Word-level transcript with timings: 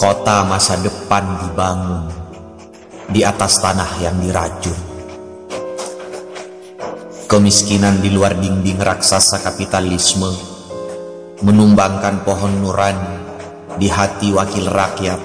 Kota 0.00 0.48
masa 0.48 0.80
depan 0.80 1.44
dibangun 1.44 2.08
di 3.12 3.20
atas 3.20 3.60
tanah 3.60 4.00
yang 4.00 4.16
diracun. 4.16 4.80
Kemiskinan 7.28 8.00
di 8.00 8.08
luar 8.08 8.32
dinding 8.32 8.80
raksasa 8.80 9.44
kapitalisme 9.44 10.32
menumbangkan 11.44 12.24
pohon 12.24 12.64
nurani 12.64 13.12
di 13.76 13.92
hati 13.92 14.32
wakil 14.32 14.72
rakyat. 14.72 15.20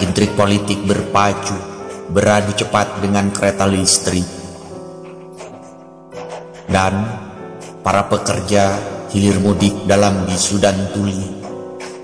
Intrik 0.00 0.32
politik 0.32 0.80
berpacu, 0.88 1.60
beradu 2.16 2.56
cepat 2.56 3.04
dengan 3.04 3.28
kereta 3.28 3.68
listrik. 3.68 4.24
Dan 6.64 6.96
para 7.84 8.08
pekerja 8.08 8.72
hilir 9.12 9.36
mudik 9.36 9.84
dalam 9.84 10.24
bisu 10.24 10.64
dan 10.64 10.96
tuli 10.96 11.45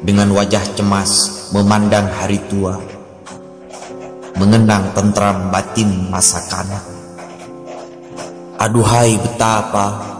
dengan 0.02 0.34
wajah 0.34 0.74
cemas 0.74 1.30
memandang 1.54 2.10
hari 2.10 2.42
tua, 2.50 2.74
mengenang 4.34 4.90
tentram 4.98 5.46
batin 5.54 6.10
masa 6.10 6.42
kanak. 6.50 6.82
Aduhai 8.58 9.14
betapa 9.22 10.18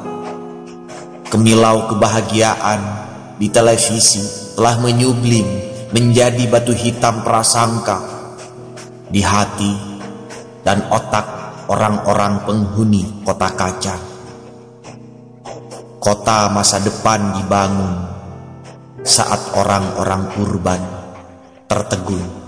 kemilau 1.31 1.91
kebahagiaan 1.91 2.81
di 3.43 3.51
televisi 3.51 4.55
telah 4.55 4.79
menyublim 4.79 5.47
menjadi 5.91 6.47
batu 6.47 6.71
hitam 6.71 7.27
prasangka 7.27 7.99
di 9.11 9.19
hati 9.19 9.75
dan 10.63 10.87
otak 10.95 11.27
orang-orang 11.67 12.39
penghuni 12.47 13.03
kota 13.27 13.51
kaca. 13.51 13.97
Kota 16.03 16.51
masa 16.51 16.83
depan 16.83 17.39
dibangun 17.39 18.12
saat 19.03 19.59
orang-orang 19.59 20.31
urban 20.39 20.83
tertegun 21.67 22.42